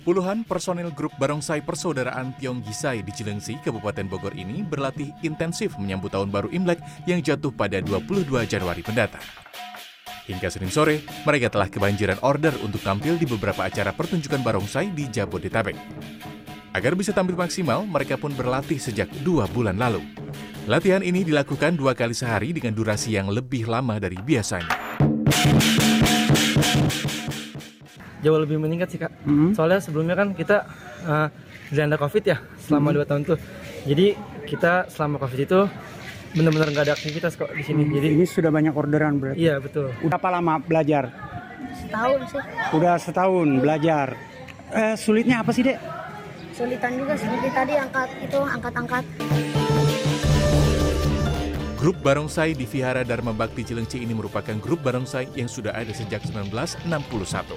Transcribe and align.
Puluhan 0.00 0.48
personil 0.48 0.88
grup 0.96 1.12
Barongsai 1.20 1.60
Persaudaraan 1.60 2.32
Tiong 2.40 2.64
Gisai 2.64 3.04
di 3.04 3.12
Cilengsi, 3.12 3.60
Kabupaten 3.60 4.08
Bogor 4.08 4.32
ini 4.32 4.64
berlatih 4.64 5.12
intensif 5.20 5.76
menyambut 5.76 6.08
tahun 6.08 6.32
baru 6.32 6.48
Imlek 6.48 6.80
yang 7.04 7.20
jatuh 7.20 7.52
pada 7.52 7.84
22 7.84 8.24
Januari 8.48 8.80
mendatang. 8.80 9.20
Hingga 10.24 10.48
Senin 10.48 10.72
sore, 10.72 11.04
mereka 11.28 11.52
telah 11.52 11.68
kebanjiran 11.68 12.16
order 12.24 12.56
untuk 12.64 12.80
tampil 12.80 13.20
di 13.20 13.28
beberapa 13.28 13.68
acara 13.68 13.92
pertunjukan 13.92 14.40
barongsai 14.40 14.88
di 14.88 15.04
Jabodetabek. 15.04 15.76
Agar 16.72 16.96
bisa 16.96 17.12
tampil 17.12 17.36
maksimal, 17.36 17.84
mereka 17.84 18.16
pun 18.16 18.32
berlatih 18.32 18.80
sejak 18.80 19.10
dua 19.20 19.44
bulan 19.52 19.76
lalu. 19.76 20.00
Latihan 20.64 21.04
ini 21.04 21.28
dilakukan 21.28 21.76
dua 21.76 21.92
kali 21.92 22.16
sehari 22.16 22.56
dengan 22.56 22.72
durasi 22.72 23.20
yang 23.20 23.28
lebih 23.28 23.68
lama 23.68 24.00
dari 24.00 24.16
biasanya. 24.16 24.70
Jauh 28.20 28.38
lebih 28.40 28.60
meningkat 28.60 28.88
sih 28.92 29.00
kak. 29.00 29.12
Mhm. 29.24 29.56
Soalnya 29.56 29.80
sebelumnya 29.80 30.16
kan 30.16 30.32
kita 30.32 30.64
uh, 31.04 31.28
dilanda 31.68 31.96
covid 31.96 32.24
ya 32.24 32.36
selama 32.60 32.92
dua 32.92 33.04
tahun 33.04 33.22
tuh. 33.24 33.38
Jadi 33.88 34.14
kita 34.44 34.88
selama 34.92 35.16
covid 35.20 35.40
itu 35.40 35.60
benar-benar 36.30 36.68
nggak 36.70 36.84
ada 36.86 36.94
aktivitas 36.94 37.34
kok 37.34 37.50
di 37.50 37.62
sini. 37.64 37.90
Jadi 37.90 38.14
Ini 38.14 38.26
sudah 38.26 38.50
banyak 38.54 38.74
orderan 38.76 39.18
berarti. 39.18 39.40
iya 39.40 39.58
betul. 39.58 39.90
Udah 40.04 40.18
apa 40.20 40.28
lama 40.30 40.60
belajar? 40.62 41.10
Setahun 41.74 42.20
sih. 42.30 42.42
Udah 42.76 42.94
setahun 42.98 43.48
belajar. 43.58 44.06
Eh, 44.70 44.94
sulitnya 44.94 45.42
apa 45.42 45.50
sih, 45.50 45.66
Dek? 45.66 45.78
Sulitan 46.54 46.92
juga 46.94 47.18
seperti 47.18 47.48
tadi 47.50 47.74
angkat 47.74 48.08
itu 48.22 48.38
angkat-angkat. 48.38 49.04
Grup 51.80 51.96
Barongsai 52.04 52.52
di 52.52 52.68
Vihara 52.68 53.00
Dharma 53.00 53.32
Bakti 53.32 53.64
Cilengsi 53.64 54.04
ini 54.04 54.12
merupakan 54.12 54.52
grup 54.60 54.84
barongsai 54.84 55.32
yang 55.32 55.48
sudah 55.48 55.72
ada 55.72 55.88
sejak 55.96 56.20
1961. 56.28 57.56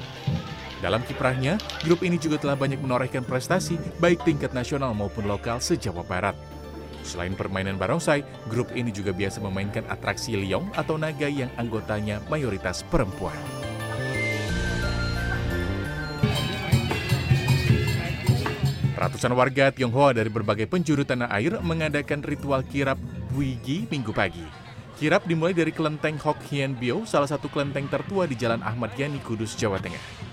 Dalam 0.83 0.99
kiprahnya, 1.07 1.55
grup 1.87 2.03
ini 2.03 2.19
juga 2.19 2.35
telah 2.35 2.59
banyak 2.59 2.75
menorehkan 2.83 3.23
prestasi 3.23 3.79
baik 4.03 4.27
tingkat 4.27 4.51
nasional 4.51 4.91
maupun 4.91 5.23
lokal 5.31 5.63
se-Jawa 5.63 6.03
Barat. 6.03 6.35
Selain 7.07 7.31
permainan 7.39 7.79
barongsai, 7.79 8.27
grup 8.51 8.67
ini 8.75 8.91
juga 8.91 9.15
biasa 9.15 9.39
memainkan 9.39 9.87
atraksi 9.87 10.35
liong 10.35 10.67
atau 10.75 10.99
naga 10.99 11.31
yang 11.31 11.47
anggotanya 11.55 12.19
mayoritas 12.27 12.83
perempuan. 12.91 13.31
Ratusan 18.99 19.31
warga 19.39 19.71
Tionghoa 19.71 20.11
dari 20.11 20.27
berbagai 20.27 20.67
penjuru 20.67 21.07
tanah 21.07 21.31
air 21.31 21.63
mengadakan 21.63 22.19
ritual 22.27 22.59
kirap 22.67 22.99
Buigi 23.31 23.87
minggu 23.87 24.11
pagi. 24.11 24.43
Kirap 24.99 25.23
dimulai 25.31 25.55
dari 25.55 25.71
kelenteng 25.71 26.19
Hok 26.19 26.43
Hien 26.51 26.75
Bio, 26.75 27.07
salah 27.07 27.27
satu 27.31 27.47
kelenteng 27.47 27.87
tertua 27.87 28.27
di 28.27 28.35
Jalan 28.35 28.59
Ahmad 28.59 28.91
Yani, 28.99 29.23
Kudus, 29.23 29.55
Jawa 29.55 29.79
Tengah. 29.79 30.32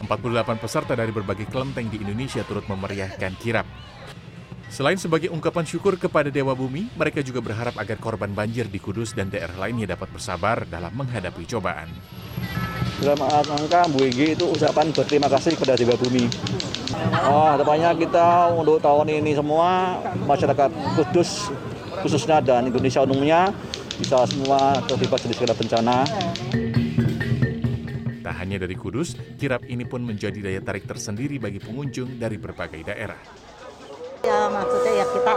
48 0.00 0.56
peserta 0.56 0.92
dari 0.96 1.12
berbagai 1.12 1.44
kelenteng 1.52 1.92
di 1.92 2.00
Indonesia 2.00 2.40
turut 2.48 2.64
memeriahkan 2.64 3.36
kirap. 3.36 3.68
Selain 4.70 4.94
sebagai 4.94 5.34
ungkapan 5.34 5.66
syukur 5.66 5.98
kepada 5.98 6.30
Dewa 6.30 6.54
Bumi, 6.54 6.86
mereka 6.94 7.26
juga 7.26 7.42
berharap 7.42 7.74
agar 7.74 7.98
korban 7.98 8.30
banjir 8.30 8.70
di 8.70 8.78
Kudus 8.78 9.18
dan 9.18 9.26
daerah 9.26 9.58
lainnya 9.58 9.98
dapat 9.98 10.14
bersabar 10.14 10.62
dalam 10.62 10.94
menghadapi 10.94 11.42
cobaan. 11.50 11.90
dalam 13.00 13.18
angka 13.26 13.88
Bu 13.90 14.04
Igi 14.06 14.36
itu 14.38 14.44
ucapan 14.46 14.92
berterima 14.94 15.26
kasih 15.26 15.58
kepada 15.58 15.74
Dewa 15.74 15.98
Bumi. 15.98 16.30
Oh, 17.26 17.50
harapannya 17.50 17.96
kita 17.98 18.54
untuk 18.54 18.78
tahun 18.78 19.10
ini 19.10 19.34
semua 19.34 19.98
masyarakat 20.28 20.70
Kudus 20.94 21.50
khususnya 22.06 22.38
dan 22.38 22.70
Indonesia 22.70 23.02
umumnya 23.02 23.50
bisa 23.98 24.22
semua 24.30 24.78
terlibat 24.86 25.18
dari 25.26 25.34
segala 25.34 25.54
bencana. 25.58 25.96
Tak 28.30 28.46
hanya 28.46 28.62
dari 28.62 28.78
Kudus, 28.78 29.18
kirap 29.42 29.66
ini 29.66 29.82
pun 29.82 30.06
menjadi 30.06 30.38
daya 30.38 30.62
tarik 30.62 30.86
tersendiri 30.86 31.42
bagi 31.42 31.58
pengunjung 31.58 32.14
dari 32.14 32.38
berbagai 32.38 32.78
daerah. 32.86 33.18
Ya 34.22 34.46
maksudnya 34.46 35.02
ya 35.02 35.06
kita 35.10 35.34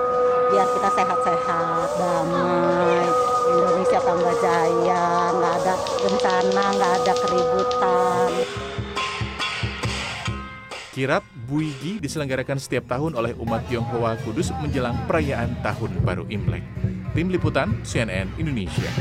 biar 0.53 0.67
kita 0.77 0.89
sehat-sehat, 0.93 1.89
damai, 1.97 3.09
Indonesia 3.49 3.97
tambah 3.97 4.35
jaya, 4.37 5.05
nggak 5.33 5.53
ada 5.57 5.73
bencana, 6.05 6.63
nggak 6.77 6.93
ada 7.01 7.13
keributan. 7.17 8.29
Kirap 10.93 11.25
Buigi 11.49 11.97
diselenggarakan 11.97 12.61
setiap 12.61 12.85
tahun 12.85 13.17
oleh 13.17 13.33
umat 13.41 13.65
Tionghoa 13.73 14.21
Kudus 14.21 14.53
menjelang 14.61 14.93
perayaan 15.09 15.65
Tahun 15.65 15.97
Baru 16.05 16.29
Imlek. 16.29 16.61
Tim 17.17 17.33
Liputan 17.33 17.73
CNN 17.81 18.29
Indonesia. 18.37 18.93